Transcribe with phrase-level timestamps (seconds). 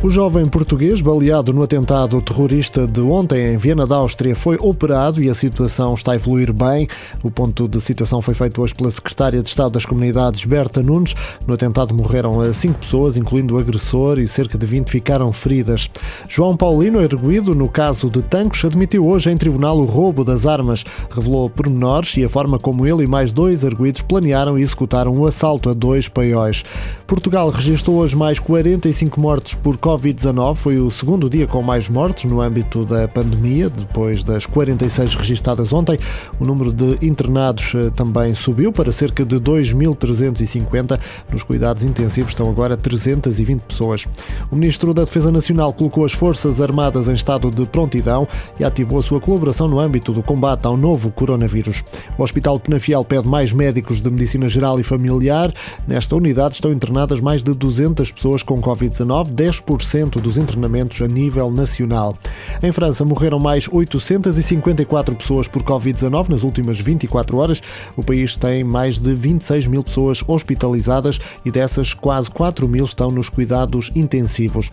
[0.00, 5.20] O jovem português, baleado no atentado terrorista de ontem em Viena da Áustria, foi operado
[5.20, 6.86] e a situação está a evoluir bem.
[7.20, 11.16] O ponto de situação foi feito hoje pela secretária de Estado das Comunidades, Berta Nunes.
[11.44, 15.90] No atentado morreram cinco pessoas, incluindo o agressor, e cerca de 20 ficaram feridas.
[16.28, 20.84] João Paulino, erguido no caso de Tancos, admitiu hoje em tribunal o roubo das armas.
[21.10, 25.26] Revelou pormenores e a forma como ele e mais dois arguídos planearam e executaram o
[25.26, 26.62] assalto a dois paióis.
[27.04, 32.30] Portugal registrou hoje mais 45 mortes por Covid-19 foi o segundo dia com mais mortes
[32.30, 35.98] no âmbito da pandemia, depois das 46 registadas ontem.
[36.38, 41.00] O número de internados eh, também subiu para cerca de 2.350.
[41.32, 44.06] Nos cuidados intensivos estão agora 320 pessoas.
[44.50, 48.28] O Ministro da Defesa Nacional colocou as Forças Armadas em estado de prontidão
[48.60, 51.82] e ativou a sua colaboração no âmbito do combate ao novo coronavírus.
[52.18, 55.50] O Hospital Penafiel pede mais médicos de medicina geral e familiar.
[55.86, 61.06] Nesta unidade estão internadas mais de 200 pessoas com Covid-19, 10% 10% dos internamentos a
[61.06, 62.16] nível nacional.
[62.62, 67.62] Em França, morreram mais 854 pessoas por Covid-19 nas últimas 24 horas.
[67.96, 73.10] O país tem mais de 26 mil pessoas hospitalizadas e dessas, quase 4 mil estão
[73.10, 74.70] nos cuidados intensivos.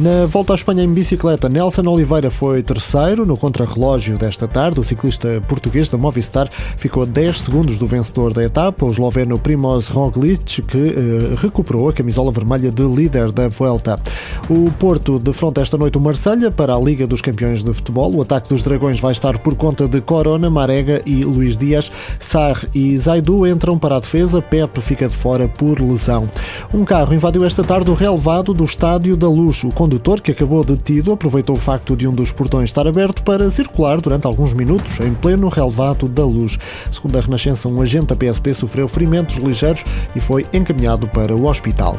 [0.00, 4.80] Na volta à Espanha em bicicleta, Nelson Oliveira foi terceiro no contrarrelógio desta tarde.
[4.80, 9.38] O ciclista português da Movistar ficou a 10 segundos do vencedor da etapa, o esloveno
[9.38, 14.00] Primoz Roglic, que eh, recuperou a camisola vermelha de líder da Vuelta.
[14.48, 18.14] O Porto defronta esta noite o Marselha para a Liga dos Campeões de Futebol.
[18.14, 21.92] O ataque dos Dragões vai estar por conta de Corona, Marega e Luís Dias.
[22.18, 24.40] Sarre e Zaidu entram para a defesa.
[24.40, 26.26] Pepe fica de fora por lesão.
[26.72, 29.62] Um carro invadiu esta tarde o relevado do Estádio da Luz.
[29.62, 33.50] O condutor, que acabou detido, aproveitou o facto de um dos portões estar aberto para
[33.50, 36.56] circular durante alguns minutos em pleno relevado da luz.
[36.92, 41.46] Segundo a Renascença, um agente da PSP sofreu ferimentos ligeiros e foi encaminhado para o
[41.46, 41.98] hospital.